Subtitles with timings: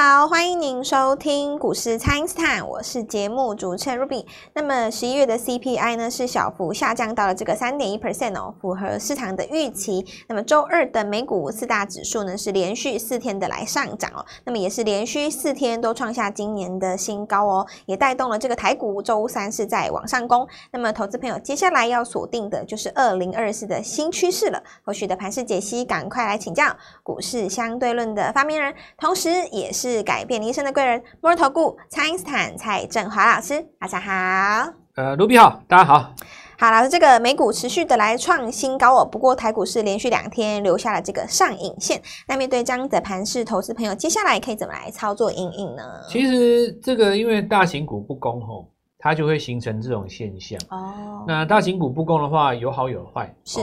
[0.00, 4.24] 好，欢迎您收听股市蔡因斯坦，我是节目主持人 Ruby。
[4.54, 10.06] 那么十一月的 CPI 呢是小幅下降到了这个三点一 percent 哦，符合市场的预期。
[10.28, 20.46] 那么周二的美股四大指数呢是连续四天的来上涨哦，那么也是连续四天都创下今年的新高哦，也带动了这个台股周三是在往上攻。
[20.70, 24.62] 那么投资朋友接下来要锁定的就是二零二四的新趋势了。
[24.84, 26.64] 后续的盘势解析，赶快来请教
[27.02, 34.72] 股市相对论的发明人，同时也是改变你一生的贵人——摩尔投顾蔡因斯坦蔡振华老师，大家好。
[34.94, 36.14] 呃，卢比好，大家好。
[36.58, 42.02] 好，老师，这个美股持续的来创新高哦，不过台股是连续两天留下了这个上影线。
[42.26, 45.82] 那面对这样的盘势，投资朋友接下来可以怎么来操作阴影呢？
[46.08, 51.24] 其实这个因为大型股不攻吼，它就会形成这种现象哦。
[51.26, 53.32] 那大型股不攻的话，有好有坏。
[53.44, 53.60] 是，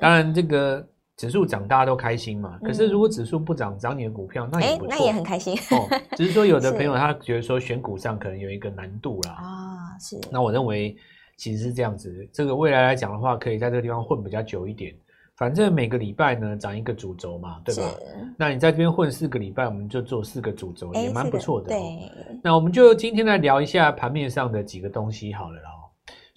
[0.00, 0.86] 当然这个。
[1.16, 2.58] 指数涨，大家都开心嘛。
[2.62, 5.54] 可是如果指数不涨，涨你的股票，那也不错，那也很开心。
[5.70, 9.32] 哦， 只是说有的朋友他觉得说选股上可能有一个难度啦。
[9.32, 10.18] 啊，是。
[10.30, 10.96] 那我认为
[11.36, 14.94] 其实是这样子，这个未来来讲的话，可以在这个地方混比较久一点。
[15.36, 17.82] 反正每个礼拜呢，涨一个主轴嘛，对吧？
[18.36, 21.68] 那你在这边混四个礼拜，我们就做四个主轴，也蛮不错的。
[21.68, 21.80] 对。
[22.42, 25.70] 那我们就今天来聊一下盘面上的几个东西好了啦。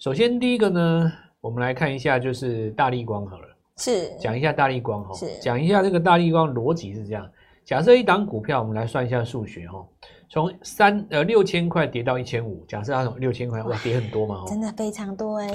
[0.00, 3.48] 首先第一个呢，我们来看一下就是大力光好了。
[3.78, 7.26] 是讲一下大立光哈，是讲一下这个大立光逻辑是这样。
[7.64, 9.86] 假设一档股票，我们来算一下数学哈，
[10.30, 15.54] 从三呃六千块跌到一千五，假设它从六千块哇跌很多嘛，真的非常多哎。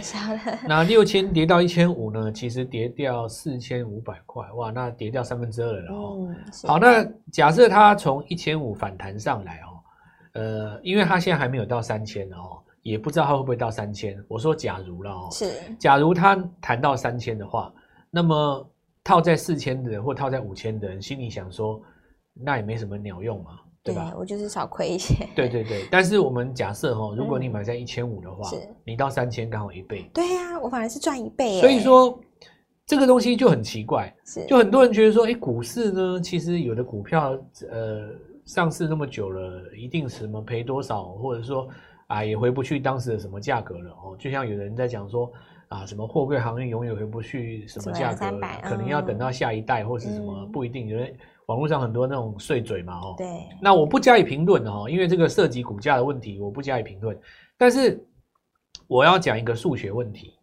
[0.68, 6.18] 那六千跌到一千五呢，其实跌掉四千五百块哇，那跌掉三分之二了哦。
[6.20, 6.36] 嗯，
[6.68, 9.70] 好，那假设它从一千五反弹上来哦，
[10.34, 14.16] 呃，因为它现在还没有到三千哦，也不知道它会不会到三千。
[14.28, 17.74] 我说假如了哦，是，假如它谈到三千的话。
[18.16, 18.70] 那么
[19.04, 21.82] 套在四千的人或套在五千的人心里想说，
[22.36, 24.12] 那也没什么鸟用嘛，对吧？
[24.12, 25.28] 对，我就是少亏一些。
[25.36, 30.08] 对对对，但是我们假设哈，如果你买在一千五的话，嗯、你到三千刚好一倍。
[30.14, 31.60] 对呀、啊，我反而是赚一倍。
[31.60, 32.22] 所以说
[32.86, 34.16] 这个东西就很奇怪，
[34.48, 37.36] 就很多人觉得说，哎，股市呢，其实有的股票
[37.72, 38.10] 呃
[38.46, 41.68] 上市那么久了，一定什么赔多少，或者说
[42.06, 45.32] 啊也回不去当时的什么价格了哦，就像有人在讲说。
[45.74, 48.30] 啊，什么货柜航运永远回不去什么价格，
[48.62, 50.88] 可能要等到下一代或是什么，不一定。
[50.88, 51.18] 因为
[51.48, 53.16] 网络上很多那种碎嘴嘛，哦。
[53.18, 53.26] 对。
[53.60, 57.18] 那我不加以评论哦，因为这个涉及股价的问题，我不加以评论。
[57.58, 58.06] 但是
[58.88, 60.34] 我要讲一个数学问题，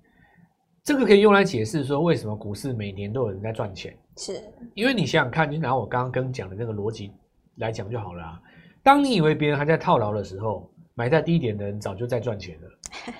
[0.83, 3.97] 这个可以用来解释说为什么股市每年都有人在赚钱。
[4.17, 4.43] 是。
[4.75, 7.13] 因为你想想看，就拿我刚刚跟讲的那个逻辑
[7.59, 8.41] 来讲就好了啊。
[8.83, 10.69] 当你以为别人还在套牢的时候，
[11.01, 12.69] 买在低点的人早就在赚钱了。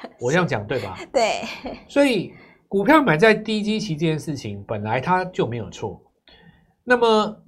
[0.21, 0.99] 我这样讲对吧？
[1.11, 1.41] 对，
[1.89, 2.35] 所以
[2.69, 5.99] 股票买在低基期这件事情本来它就没有错。
[6.85, 7.43] 那么，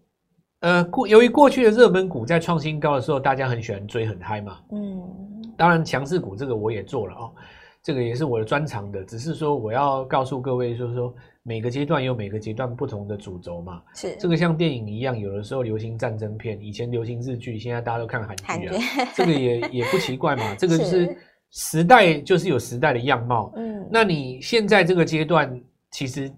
[0.61, 4.59] 呃，过由于过去的热门股在创新高的时候，大家很喜欢追很嗨嘛。
[4.73, 7.35] 嗯，当然强势股这个我也做了哦，
[7.83, 9.05] 这个也是我的专长的。
[9.05, 13.83] 只是说我要告诉各位，就是说每个阶段有每个阶段不同的主轴嘛。
[13.95, 18.75] 是这个像电影一样，有的时候流行战争片，以前流行日剧，现在大家都看韩剧啊。
[19.15, 21.17] 这个也也不奇怪嘛， 这个就是。
[21.55, 26.33] 时代就是有时代的样貌，嗯，那你现在这个阶段，其实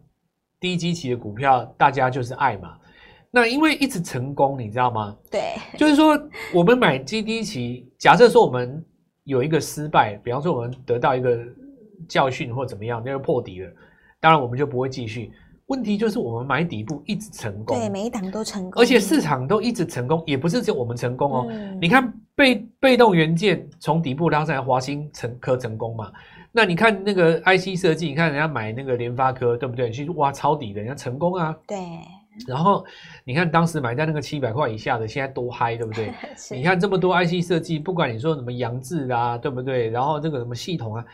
[0.59, 2.77] 低基期的股票，大家就是爱嘛。
[3.31, 5.16] 那因为一直成功，你知道吗？
[5.31, 6.21] 对，就是说
[6.53, 8.84] 我们买低基期，假设说我们
[9.24, 11.38] 有一个失败，比方说我们得到一个
[12.08, 13.70] 教训或怎么样，那就破底了，
[14.20, 15.32] 当然我们就不会继续。
[15.68, 21.46] 问题就是我们买底部一直成功，对，每一档都成功，而且市场都一直成功，也不是只有我们成功哦。
[21.48, 26.12] 嗯、你看被被动元件从底部拉上来，华新成科成功嘛？
[26.52, 29.91] 那你看那个 IC 设计，你看人家买那个联发科，对不对？
[29.91, 31.56] 去挖抄底的，人家成功啊。
[31.66, 31.78] 对。
[32.47, 32.84] 然后
[33.25, 36.12] 你看当时买在那个七百块以下的，现在多嗨，对不对？
[36.50, 39.89] 你看这么多 IC 设计，不管你说什么扬智啊，对不对？
[39.91, 41.05] 然后这个什么系统啊。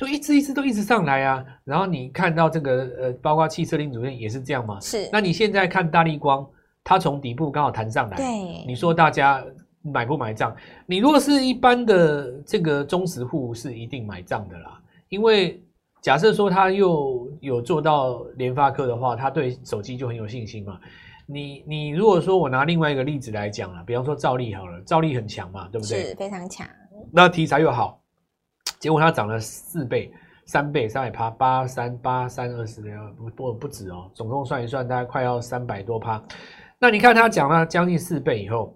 [0.00, 4.78] 都一直一直都一直上来啊，然后你看到这个呃，包括汽车零组件也是这样嘛？
[4.78, 5.08] 是。
[5.12, 6.48] 那你现在看大力光，
[6.84, 8.64] 它从底部刚好弹上来，对。
[8.64, 9.44] 你说大家
[9.82, 10.54] 买不买账？
[10.86, 14.80] 你如果是一般的这个忠实户，是一定买账的啦。
[15.08, 15.60] 因为
[16.08, 20.80] 假设说他又有做到联发科的话，他对手机就很有信心嘛。
[21.26, 26.04] 你你如果说我拿另外一个例子来讲啊，比方说兆利好了，兆利很强嘛，对不对？
[26.04, 26.66] 是非常强。
[27.12, 28.00] 那题材又好。
[28.78, 30.10] 结果它涨了四倍、
[30.46, 32.80] 三倍、三百趴，八三八三二十，
[33.18, 36.22] 不不不止哦，总共算一算，大概快要三百多趴。
[36.78, 38.74] 那你看它涨了将近四倍以后，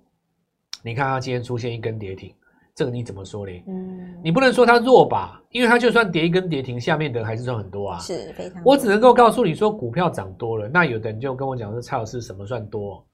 [0.84, 2.31] 你看它今天出现一根跌停，
[2.74, 3.62] 这个你怎么说嘞？
[3.66, 5.42] 嗯，你不能说它弱吧？
[5.50, 7.98] 因为它就算跌一根跌停，下面的还是赚很多啊。
[7.98, 8.62] 是非常。
[8.64, 13.06] 我只能够告诉你说，股票涨多了，那有的人就跟我讲说，蔡老师什么算多？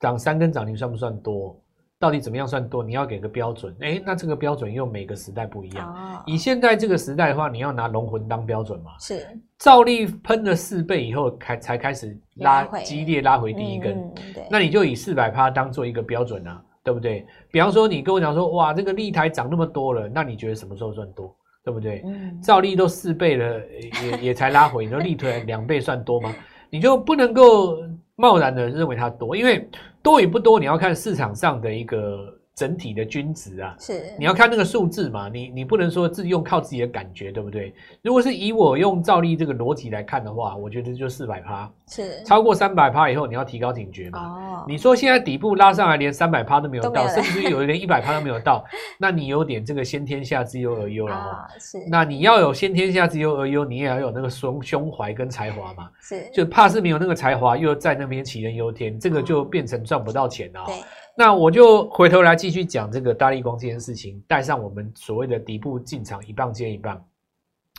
[0.00, 1.58] 涨三根涨停算不算多？
[1.98, 2.84] 到底怎么样算多？
[2.84, 3.74] 你要给个标准。
[3.80, 5.90] 哎，那这个标准又每个时代不一样。
[5.90, 8.90] 哦、以现在这个时代的话，你要拿龙魂当标准嘛？
[9.00, 9.26] 是。
[9.58, 13.96] 照例喷了四倍以后，开才开始拉激烈拉回第一根。
[13.96, 14.14] 嗯、
[14.50, 17.26] 那你就以四百趴当做一个标准啊，对不对？
[17.50, 21.34] 比方说，你跟我讲说，哇，这个立台涨那么多了，那你觉得什么时候算多？
[21.64, 22.00] 对不对？
[22.06, 22.40] 嗯。
[22.40, 23.60] 照例都四倍了，
[24.04, 26.32] 也也才拉回，你说立台两倍算多吗？
[26.70, 27.78] 你就不能够
[28.14, 29.68] 贸然的认为它多，因为。
[30.02, 37.74] 多与不多，你要看市场上的一个整体的均值啊，是你要看那个数字嘛，你你不能说自己用靠自己的感觉，对不对？
[38.00, 44.20] 如果是以我用照例这个逻辑来看的话，我觉得就四百趴，是超过三百趴以后，你要提高警觉嘛。
[44.20, 48.64] 哦，你说现在底部拉上来连三百趴都没有到，有甚至于有一连 一百趴都没有到，
[48.98, 51.46] 那你有点这个先天下之忧而忧了哈。
[51.60, 55.90] 是，那你要有先天下之忧而忧，你也要有那个胸胸怀跟才华嘛。
[56.00, 60.64] 是，就怕是没有那个才华，又在那边杞人忧天，这个就变成赚不到钱了。
[60.64, 60.74] 对。
[61.18, 67.02] 那我就回头来继续讲这个大立光这件事情，带上我们所谓的底部进场一棒接一棒。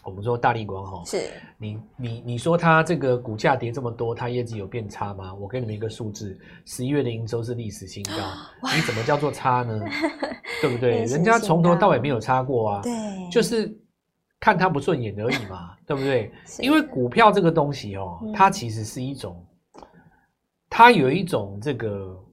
[0.04, 5.34] 我们说大立光哈，是你你你说它这个股价跌这么多，它业绩有变差吗？
[5.36, 8.14] 我给你们一个数字，十一月的营收是历史新高，
[8.74, 9.80] 你怎么叫做差呢？
[10.62, 11.04] 对不对？
[11.06, 12.94] 人家从头到尾没有差过啊，对，
[13.30, 13.78] 就是
[14.40, 16.32] 看它不顺眼而已嘛， 对不对？
[16.60, 19.46] 因为股票这个东西哦，它其实是一种，
[20.70, 22.24] 它有一种这个。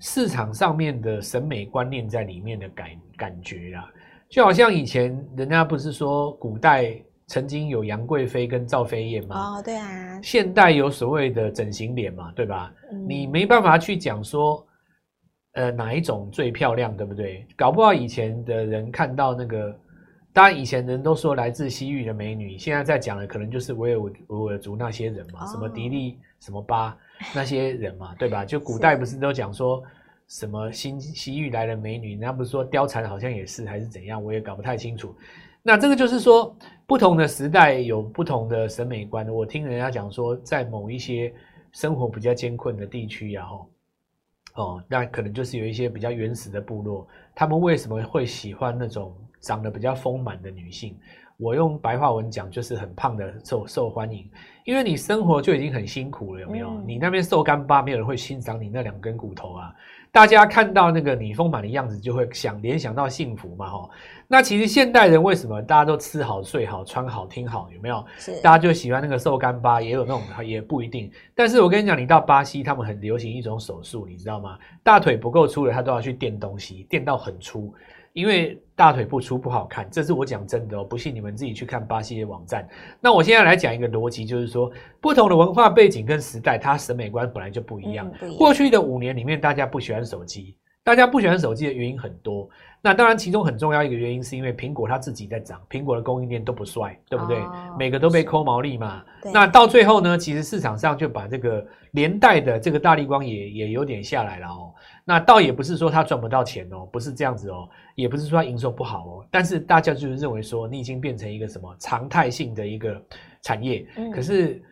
[0.00, 3.88] 市场上面的审美观念在里面的感感觉啊，
[4.28, 6.94] 就好像以前人家不是说古代
[7.26, 9.58] 曾经有杨贵妃跟赵飞燕吗？
[9.58, 10.20] 哦，对啊。
[10.22, 12.72] 现代有所谓的整形脸嘛，对吧？
[12.90, 13.06] 嗯。
[13.08, 14.66] 你没办法去讲说，
[15.52, 17.46] 呃，哪一种最漂亮，对不对？
[17.56, 19.78] 搞不好以前的人看到那个，
[20.32, 26.96] 当然以前人都说来自西域的美女，现在在讲的可能就是维吾维吾尔族那些人嘛，哦，什么迪丽什么巴。
[27.34, 28.46] 那些人嘛， 对吧？
[28.46, 29.82] 就古代不是都讲说
[30.26, 34.24] 什么新西域来的美女，人家不是说貂蝉好像也是，还是怎样？
[34.24, 35.14] 我也搞不太清楚。
[35.62, 36.56] 那这个就是说，
[36.86, 39.28] 不同的时代有不同的审美观。
[39.28, 41.30] 我听人家讲说，在某一些
[41.72, 43.68] 生活比较艰困的地区然后，
[44.54, 50.96] 哦，那可能就是有一些比较原始的部落，他们为什么会喜欢那种长得比较丰满的女性？
[51.36, 54.30] 我用白话文讲，就是很胖的受受欢迎，
[54.66, 56.68] 因为你生活就已经很辛苦了，有没有？
[56.68, 59.74] 嗯、你那边瘦干巴，没有人会欣赏你那两根骨头啊。
[60.12, 63.90] 大家看到那个你丰满的样子，就会想联想到幸福嘛，吼。
[64.28, 68.04] 那其实现代人为什么大家都吃好、睡好、穿好、听好，有没有？
[68.18, 68.38] 是。
[68.42, 71.10] 大家就喜欢那个瘦干巴，也有那种，也不一定。
[71.34, 74.58] 但是我跟你讲，你到巴西，他们很流行一种手术，你知道吗？
[74.82, 77.72] 大腿不够粗的，他都要去垫东西，垫到很粗。
[78.12, 82.68] 因为大腿不粗不好看，这是我讲真的哦，不信你们自己去看巴西的网站。
[83.00, 84.70] 那我现在来讲一个逻辑，就是说
[85.00, 88.10] 不同的文化背景跟时代，它审美观本来就不一样。
[88.20, 92.48] 嗯，过去的五年里面，大家不喜欢手机，大家不喜欢手机的原因很多。
[92.82, 97.36] 那当然，其中很重要一个原因是因为苹果它自己在涨，苹果的供应链都不帅，对不对？
[97.36, 99.04] 哦，每个都被抠毛利嘛。
[99.34, 104.72] 那到最后呢，其实市场上就把这个连带的这个大立光也也有点下来了哦。
[105.04, 109.26] 那倒也不是说它赚不到钱哦，不是这样子哦，也不是说它营收不好哦。
[109.30, 113.00] 但是大家就是认为说，你已经变成一个什么常态性的一个
[113.42, 113.86] 产业。
[113.98, 114.10] 嗯。
[114.10, 114.62] 可是，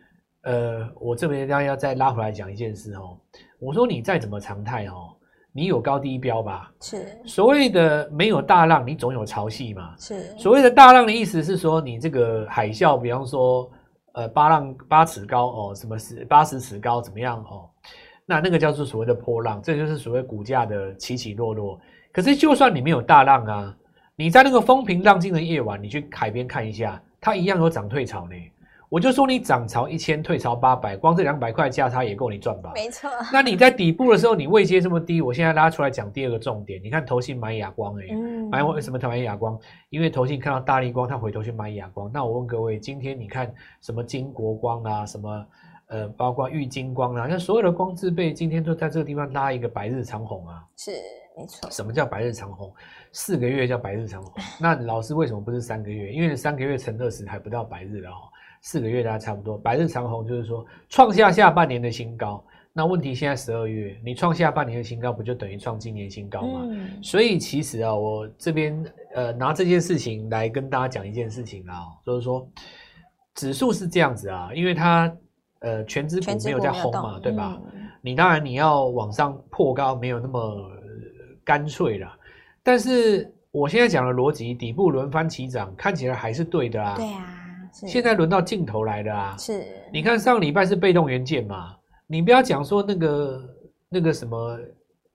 [0.41, 3.15] 呃，我这边要要再拉回来讲一件事哦。
[3.59, 5.15] 我说你再怎么常态哦。
[5.51, 6.71] 你有高低标吧？
[6.79, 9.95] 是所谓的没有大浪，你总有潮汐嘛？
[9.97, 13.69] 是所谓的大浪的意思是说，你这个海啸，比方说，
[14.13, 17.67] 呃，八浪八尺高哦，什么十八十尺高怎么样哦？
[18.25, 21.79] 那那个叫做所谓的波浪，这就是所谓股价的起起落落。
[22.11, 23.75] 可是就算你没有大浪啊，
[24.15, 28.35] 你在那个风平浪静的夜晚，你去海边看一下，它一样有涨退潮呢。
[28.89, 32.71] 我就说你涨潮一千，退潮八百，光这两百块价差也够你赚吧？
[32.73, 33.07] 没错。
[33.31, 36.81] 那你在底部的时候，你位阶这么低，我现在拉出来讲第二个重点。
[36.83, 39.59] 你看投信买哑光、欸，哎、嗯，买为什么他买哑光？
[39.91, 42.09] 因为投信看到大力光，他回头去买哑光。
[42.11, 45.45] 那我问各位，今天你看什么金国光啊，什么
[45.89, 50.63] 呃，包括玉金光啊，那所有的光字辈今天都在这个地方拉一个白日长虹啊？
[50.75, 50.93] 是，
[51.37, 51.69] 没错。
[51.69, 52.73] 什么叫白日长虹？
[53.11, 54.33] 四个月叫白日长虹。
[54.59, 56.11] 那老师为什么不是三个月？
[56.11, 58.25] 因为三个月乘二十还不到白日了哦。
[58.61, 62.43] 四个月大概差不多，百日长虹就是说创下下半年的新高。
[62.71, 66.61] 那问题现在十二月，你创下半年的新高，不就等于创今年新高吗？
[66.69, 68.85] 嗯、所以其实啊，我这边
[69.15, 72.47] 呃拿这件事情来跟大家讲一件事情啊，就是说
[73.33, 75.11] 指数是这样子啊，因为它
[75.61, 77.59] 呃全指股没有在轰嘛，对吧？
[77.73, 80.71] 嗯、你当然你要往上破高没有那么
[81.43, 82.07] 干脆了，
[82.63, 86.95] 但是我现在讲的逻辑，底部轮番起涨，看起来还是对的啊。
[86.95, 87.35] 对啊。
[87.87, 89.37] 现在轮到镜头来了啊！
[89.37, 91.75] 是，你看上礼拜是被动元件嘛？
[92.07, 93.55] 你不要讲说那个
[93.89, 94.59] 那个什么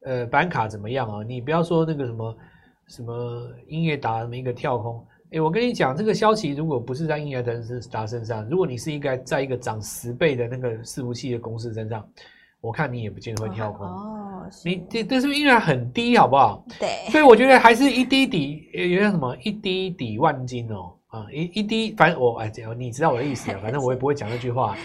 [0.05, 1.25] 呃板卡怎么样啊？
[1.27, 2.37] 你不要说那个什么
[2.89, 7.43] 什么音乐达什么一个跳空，哎，我跟你讲，这个消息如果不是在英业
[7.91, 12.07] 达身上，如果你是应该在一个涨十倍的那个伺服器的公司身上，
[12.61, 14.21] 我看你也不见得会跳空哦。
[14.65, 16.65] 你这这是不是因为很低，好不好？
[16.79, 20.95] 对，所以我觉得还是一滴底，有点什么一滴底万金哦。
[21.15, 24.77] 啊，一一滴，反正我哎，你知道我的意思啊，反正我也不会讲那句话。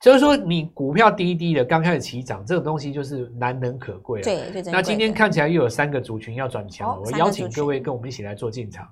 [0.00, 4.24] 就是说，你股票低低的刚开始起涨，这种东西就是难能可贵啊。
[4.24, 8.86] 对，那今天看起来又有三个族群要转强我邀请各位跟我们一起来做进场。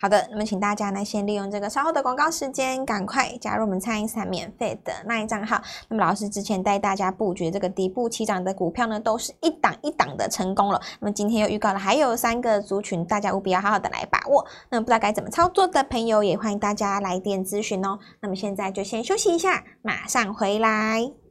[0.00, 5.60] 好的，那么请大家呢，先利用这个稍后的广告时间，赶快加入我们蔡因斯坦免费的那一账号。
[5.88, 10.80] 那么老师之前带大家布局这个底部起涨的股票呢，都是一档一档的成功了。
[11.00, 14.44] 那么今天又预告了还有三个族群，大家务必要好好的来把握。
[14.70, 17.98] 那么不知道该怎么操作的朋友，也欢迎大家来电咨询哦。
[18.20, 21.27] 那么现在就先休息一下，马上回来。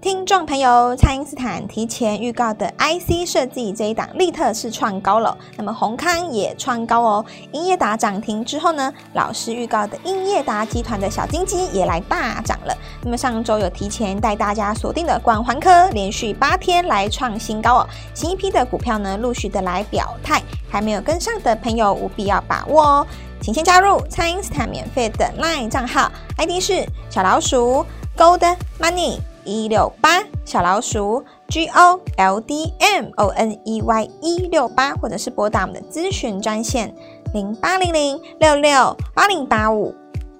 [0.00, 7.24] 听众朋友，蔡因斯坦提前预告的 IC 设计这一档，力特是创高了，那么宏康也创高哦。
[7.50, 12.76] 英业达涨停之后呢，老师预告的英业达集团的小金鸡也来大涨了。
[13.02, 17.88] 那么上周有提前带大家锁定的广环科，连续八天来创新高哦。
[18.14, 23.06] 新一批的股票呢，陆续的来表态，还没有跟上的朋友务必要把握哦。
[23.40, 27.84] 请先加入蔡因斯坦免费的 LINE 账号，ID 是小老鼠
[28.16, 29.18] Gold Money。
[29.44, 36.94] 一六八小老鼠 G O L D M O N E Y 一六八，或者是拨打我们的咨询专线
[37.34, 39.94] 零八零零六六八零八五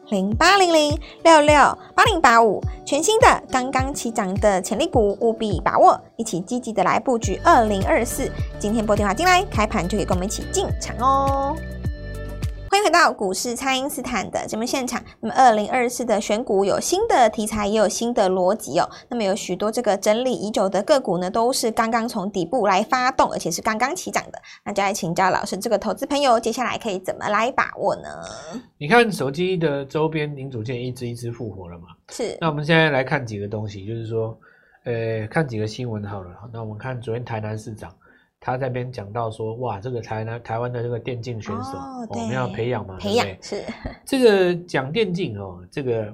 [0.08, 1.54] 零八零零六六
[1.94, 8.30] 八零八五，全新的刚刚起涨的潜力股，务必把握，一起积极的来布局二零二四。
[8.58, 11.56] 今天拨电话进来，开盘就可以跟我们一起进场哦。
[12.72, 15.04] 欢迎回到股市，蔡因斯坦的节目现场。
[15.20, 18.88] 那么，二零二四的选股有新的题材，也有新的逻辑哦。
[19.10, 24.40] 那么，有许多这个整理已久的个股呢，都是刚刚从底部来发动，而且是刚刚起涨的。
[24.64, 28.08] 那就来请教老师，这个投资朋友接下来可以怎么来把握呢？
[28.78, 31.88] 你看手机的周边零组件一只一只复活了嘛？
[32.08, 32.38] 是。
[32.40, 34.34] 那我们现在来看几个东西，就是说，
[34.84, 36.30] 呃，看几个新闻好了。
[36.50, 37.94] 那我们看昨天台南市长。
[38.44, 41.78] 他在那边讲到说，哇，这个台湾台湾的这个电竞选手，
[42.10, 43.62] 我们要培养嘛，培养是
[44.04, 46.12] 这个讲电竞哦，这个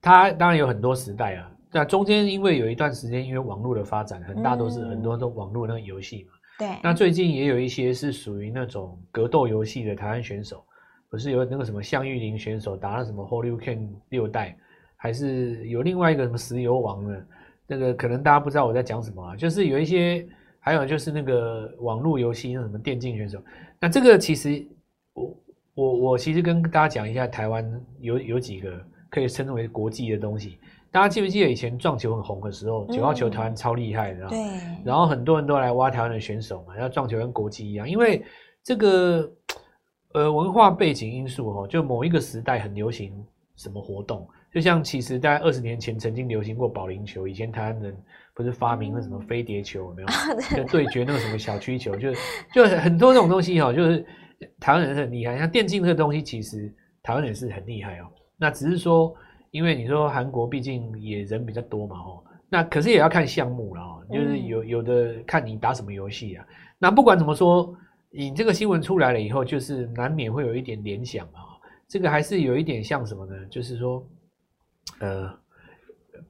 [0.00, 6.78] 他当然有很多时代啊，那中间因为有一段时间，因为网络的发展，很大都是很多都网络那个游戏嘛，对、嗯。
[6.80, 10.64] 那最近也有一些是属于那种格斗游戏的台湾选手，
[11.10, 14.56] 不是有那个什么项玉玲选手打了什么 Holycan 六代，
[14.96, 17.18] 还是有另外一个什么石油王呢？
[17.66, 20.24] 那个可能大家不知道我在讲什么啊，就是有一些。
[20.62, 23.42] 还有就是那个网络游戏，那什么电竞选手，
[23.80, 24.62] 那这个其实
[25.14, 25.36] 我
[25.74, 28.70] 我我其实跟大家讲一下，台湾有有几个
[29.08, 30.58] 可以称为国际的东西。
[30.90, 34.38] 大家记不记得以前撞球很红的时候，九号球台湾超厉害的，对。
[34.84, 38.22] 然后很多人都来挖台湾的选手嘛，然后撞球跟国际一样，因为
[38.62, 39.32] 这个
[40.12, 43.24] 呃文化背景因素哦，就某一个时代很流行
[43.56, 47.96] 什么活动，就像其实大概二十年前曾经流行过保龄球，以前台湾人。
[48.40, 50.08] 不是发明了什么飞碟球有没有？
[50.56, 52.10] 就对决那个什么小曲球，就
[52.54, 54.04] 就很多这种东西哈，就是
[54.58, 55.36] 台湾人是很厉害。
[55.36, 58.06] 像电竞这个东西，其实台湾人是很厉害哦。
[58.38, 59.14] 那只是说，
[59.50, 64.02] 因为你说韩国毕竟也人比较多嘛，哦，那可是也要看项目了哦。
[64.10, 66.46] 就是有有的看你打什么游戏啊。
[66.78, 67.76] 那不管怎么说，
[68.10, 71.44] 你这个新闻出来了以后，就是难免会有一点联想啊。
[71.86, 73.34] 这个还是有一点像什么呢？
[73.50, 74.02] 就是说，
[75.00, 75.30] 呃，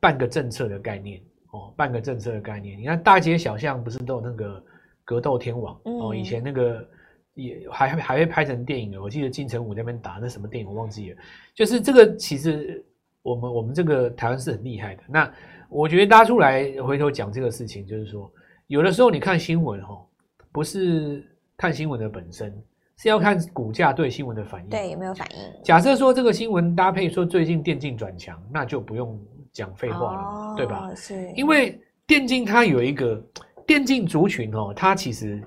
[0.00, 1.20] 半个政策的概念。
[1.52, 4.64] 哦，半个政策的概念，你看大街小巷不是都有那个
[5.04, 6.14] 格斗天王、嗯、哦？
[6.14, 6.88] 以前那个
[7.34, 11.16] 也还还会拍成电影的，我记得金城武那边打那什么电影我忘记了。
[11.52, 12.84] 就是这个，其实
[13.22, 15.02] 我们我们这个台湾是很厉害的。
[15.08, 15.32] 那
[15.68, 18.30] 我觉得拉出来回头讲这个事情，就是说
[18.68, 20.06] 有的时候你看新闻哦，
[20.52, 21.26] 不是
[21.56, 22.56] 看新闻的本身，
[22.96, 24.68] 是要看股价对新闻的反应。
[24.68, 25.62] 对，有没有反应？
[25.64, 29.20] 假设说这个新闻搭配说最近电竞转强，那就不用。
[29.52, 30.94] 讲废话了，哦，对吧？
[30.94, 33.22] 是，因为电竞它有一个
[33.66, 35.42] 电竞族群哦，它其实，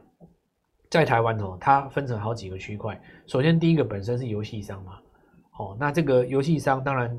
[0.89, 2.99] 在台湾哦，它分成好几个区块。
[3.27, 4.93] 首先，第一个本身是游戏商嘛，
[5.57, 7.17] 哦，那这个游戏商当然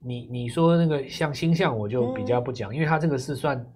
[0.00, 3.66] 你，你你说那个像星象，我就比较不讲，嗯，因为它这个是算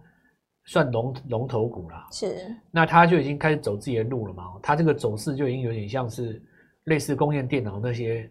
[0.64, 6.42] 算龙龙头股啦，是，那它就已经开始走自己的路了嘛，它这个走势就已经有点像是
[6.84, 8.30] 类似工业电脑那些。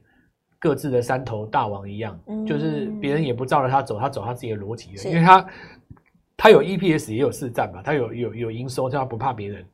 [0.60, 5.48] 各自的山头大王一样，嗯、就是别人也不照着他走，他走他自己的逻辑，因为他
[6.36, 9.66] 他有 EPS 也有市占嘛，他有有有营收，他不怕别人。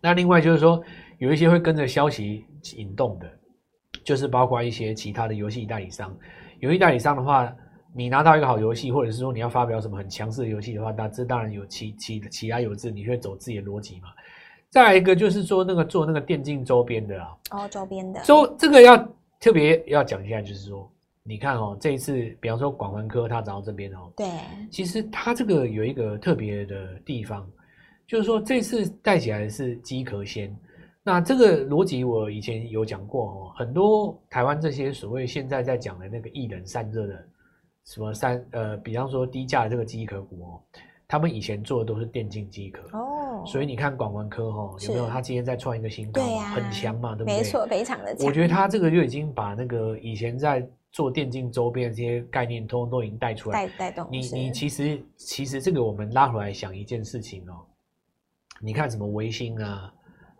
[0.00, 0.82] 那另外就是说，
[1.18, 2.44] 有一些会跟着消息
[2.76, 3.30] 引动的，
[4.02, 6.16] 就是包括一些其他的游戏代理商。
[6.60, 7.54] 游戏代理商的话，
[7.94, 14.08] 你拿到一个好游戏，或者是说你要发表什么很强势的游戏的话，那这当然有其其其他有自，你会走自己的逻辑嘛。
[14.70, 18.96] 再来一个就是说那个做那个电竞周边的啊，哦，周边的，周这个要
[19.40, 20.88] 特别要讲一下，就是说
[21.22, 24.26] 你看哦，这一次比方说广环科他找到这边哦，对，
[24.70, 27.50] 其实他这个有一个特别的地方，
[28.06, 30.54] 就是说这次带起来的是机壳先。
[31.02, 37.26] 那这个逻辑我以前有讲过哦，很多台湾这些所谓现在在讲的那个一人散热的
[37.86, 40.60] 什么散呃，比方说低价的这个机壳股哦，
[41.08, 42.82] 他们以前做的都是电竞机壳。
[42.98, 45.08] 哦，所以你看广文科哈有没有？
[45.08, 47.36] 他今天再创一个新高，啊、很强嘛，对不对？
[47.38, 48.26] 没错，非常的强。
[48.26, 54.08] 我觉得他这个就已经把那个以前在做电竞周边的这些概念，通通都已经带出来，带带动。
[54.10, 57.64] 你你其实其实这个我们拉回来想一件事情哦，
[58.60, 59.92] 你看什么微星啊？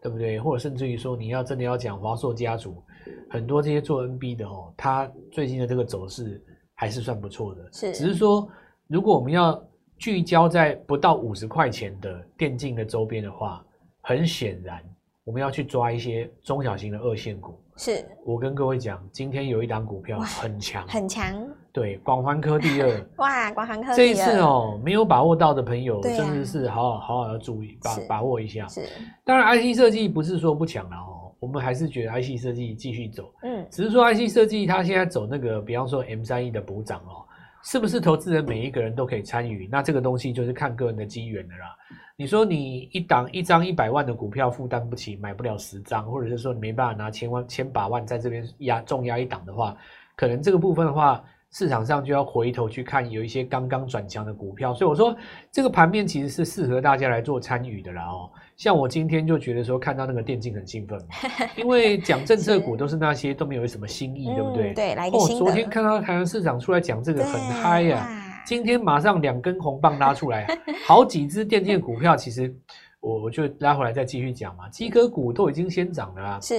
[0.03, 0.41] 对不对？
[0.41, 2.83] 或者甚至于说，你要真的要讲华硕家族，
[3.29, 6.43] 很多这些做 NB 的哦，他最近的这个走势
[6.73, 7.69] 还是算不错的。
[7.71, 8.49] 是，只是说，
[8.87, 9.63] 如果我们要
[10.01, 13.63] 聚焦在不到五十块钱的电竞的周边的话，
[14.01, 14.83] 很显然
[15.25, 17.63] 我们要去抓一些中小型的二线股。
[17.77, 21.47] 是，我跟各位讲，今天有一档股票很强，很强。
[21.71, 23.07] 对，广环科第二。
[23.19, 28.67] 哇，广环科这一次哦，没有把握到的朋友，真的是好好好好要注意，把把握一下。
[28.69, 28.83] 是，
[29.23, 33.31] 当然 IC 设计不是说不强了哦，我们还是觉得 IC 设计继续走。
[33.43, 37.25] 嗯，只是说 IC 设计它现在走那个，比方说 M 三 E 的补涨哦，
[37.63, 39.69] 是不是投资人每一个人都可以参与？
[39.71, 41.77] 那这个东西就是看个人的机缘的啦。
[42.17, 49.77] 你说你一档一张一百万的股票负担不起，买不了十张，或者是说你没办法拿千万千把万在这边压重压一档的话，
[50.17, 54.75] 可能这个部分的话，市场上就要回头去看有一些刚刚转强的股票。
[54.75, 55.17] 所以我说
[55.51, 58.31] 这个盘面其实是适合大家来做参与的啦哦。
[58.57, 61.07] 像我今天就觉得说看到那个电竞很兴奋嘛，
[61.57, 64.73] 因为讲政策股都是那些都没有什么新意，对不对？
[64.75, 65.35] 对，来一个新的。
[65.37, 68.27] 哦，昨天看到台湾市场出来讲这个很嗨呀。
[68.47, 70.47] 今天马上两根红棒拉出来，
[70.87, 72.53] 好几只电竞股票，其实
[73.01, 74.69] 我我就拉回来再继续讲嘛。
[74.69, 76.55] 机哥股都已经先涨了啦，是，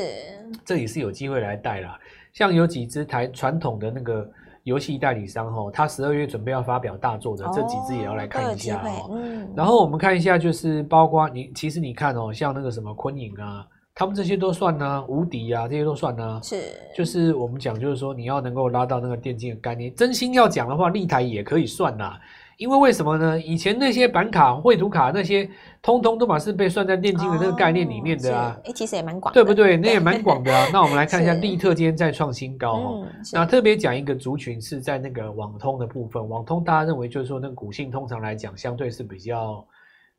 [0.64, 2.00] 这里是有机会来带啦。
[2.34, 4.30] 像有几只台传统的那个
[4.64, 9.10] 游戏代理商哦，他十二月准备要发表大作的，这几只也要来看一下哦。
[9.12, 13.66] 嗯，然后我们看一下，就是包括你，其实你看哦，像那个什么昆影啊。
[13.94, 16.42] 他们这些都算呢、啊，无敌啊，这些都算呢、啊。
[16.42, 16.62] 是，
[16.96, 22.18] 就是我们讲，就是说你要能够拉到那个电竞的概念，真心要讲的话，立台也可以算呐。
[22.58, 23.42] 因为为什么呢？
[23.42, 25.50] 以前那些板卡、绘图卡那些，
[25.82, 28.56] 通通都把是被算在电竞的那个概念里面的啊。
[28.64, 29.76] 哎、哦，其实也蛮广，对不对？
[29.82, 30.68] 那也蛮广的啊。
[30.72, 33.04] 那我们来看一下，利特今天再创新高哦。
[33.04, 39.66] 嗯、那特别讲一个族群是在那个网通的部分，网通大家认为就是说那个股性通常来讲相对是比较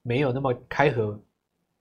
[0.02, 1.18] 没有那么开合。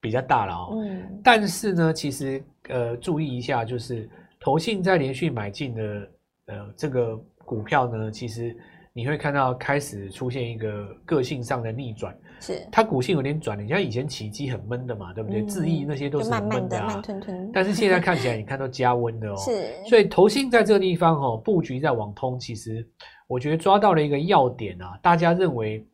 [0.02, 4.10] 比较大了哦，嗯，但是呢，其实呃，注意一下，就是
[4.40, 6.10] 投信在连续买进的
[6.48, 8.58] 呃这个股票呢，其实
[8.94, 12.68] 你会看到开始出现一个个性上的逆转，是。
[12.72, 15.46] 它股性有点转，你像以前起基很闷的嘛，对不对？
[15.46, 22.86] 智易、嗯、那些都是很闷的啊，慢慢的慢吞吞，但是现在看起来，你看都加温的哦， 是，所以投信在这个地方哦，布局在网通，其实
[23.28, 25.86] 我觉得抓到了一个要点啊，大家认为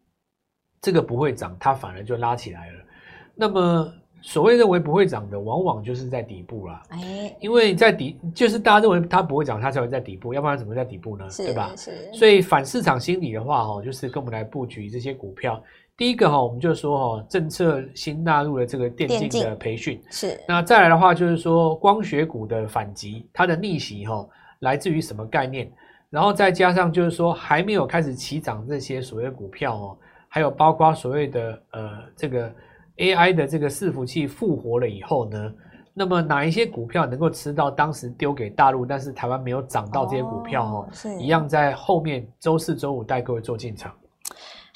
[0.82, 2.77] 这个不会涨，它反而就拉起来了。
[3.38, 6.82] 那么，所谓认为不会涨的，往往就是在底部啦。
[6.90, 11.26] 哎，因为在底，就是大家认为它不会涨，它才会在底部，要不然怎么会在底部呢？
[11.38, 11.72] 对吧？
[11.78, 12.12] 是。
[12.14, 15.62] 所以反市场心理的话，哈，就是跟我们来布局这些股票。
[15.96, 20.02] 第一个哈，我们就说哈，政策新纳入了这个电竞的培训。
[20.10, 20.40] 是。
[20.48, 24.28] 那再来的话，就是说光学股的反击，它的逆袭哈，
[24.60, 25.72] 来自于什么概念？
[26.10, 29.98] 然后再加上就是说还没有开始起涨这些所谓的股票哦，
[30.28, 32.52] 还有包括所谓的呃这个。
[32.98, 35.54] AI 的这个伺服器复活了以后呢，
[35.94, 43.92] 那么哪一些股票能够吃到当时丢给大陆，但是台湾没有涨到这些股票哦，是一样在后面周四周五带各位做进场。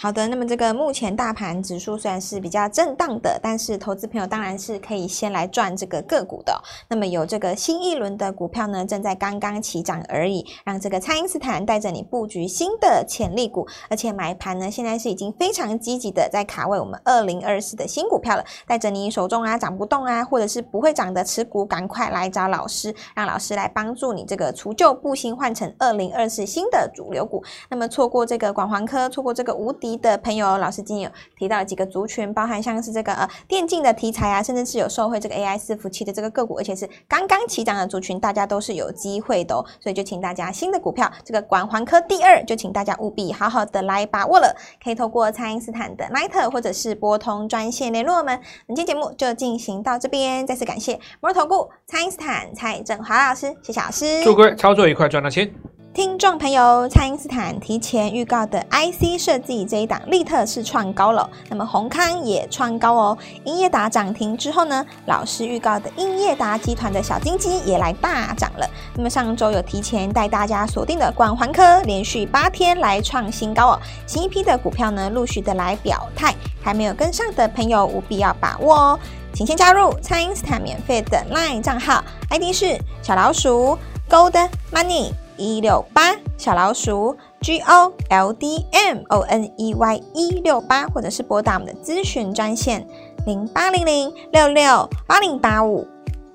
[0.01, 6.59] 好的，那么这个目前大盘指数虽然是比较震荡的，但是投资朋友当然是可以先来赚这个个股的。
[6.87, 18.43] 那么有这个新一轮的股票呢，正在刚刚起涨而已，让这个蔡因斯坦带着你布局新的潜力股，而且买盘呢现在是已经非常积极的在卡位我们二零二四的新股票了。
[18.65, 27.43] 带着你手中啊涨不动啊，或者是不会涨的持股，赶快来找老师，让老师来帮助你这个除旧布新，换成二零二四新的主流股。
[27.69, 29.90] 那么错过这个广环科，错过这个无敌。
[29.97, 39.65] 的朋友，老师今天有提到几个族群，包含像是这个呃电竞的题材啊，甚至是有受惠这个 AI 伺服器的这个个股，而且是刚刚起涨的族群，大家都是有机会的哦。
[39.79, 44.55] 所以就请大家新的股票，这个广环科第二，就请大家务必好好的来把握了。
[44.83, 48.39] 可以透过蔡因斯坦的 Line 或者是拨通专线联络我们。
[48.67, 55.51] 本期节目就进行到这边，再次感谢摩尔投顾蔡因斯坦蔡振华老师，谢谢老师，祝各位操作愉快，赚到钱。
[55.93, 63.17] 听众朋友，蔡因斯坦提前预告的 IC 设计这一档力特是创高了，那么宏康也创高哦。
[63.43, 68.65] 英业达涨停之后呢，老师预告的英业达集团的小金鸡也来大涨了。
[68.95, 73.79] 那么上周有提前带大家锁定的广环科，连续八天来创新高哦。
[74.07, 78.99] 新一批的股票呢，陆续的来表态，还没有跟上的朋友务必要把握哦。
[79.33, 83.77] 请先加入蔡因斯坦免费的 LINE 账号，ID 是小老鼠
[84.09, 85.11] Gold Money。
[85.41, 92.85] 一六八小老鼠 G O L D M O N E Y 一六八，或者是拨打我们的咨询专线
[93.25, 95.87] 零八零零六六八零八五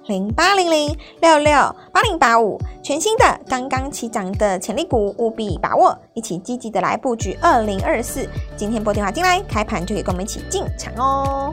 [0.06, 1.52] 零八零零六六
[1.92, 8.28] 八零八五，全新的刚刚起涨的潜力股，务必把握，一起积极的来布局二零二四。
[8.56, 11.52] 今天拨电话进来，开盘就可以跟我们一起进场哦。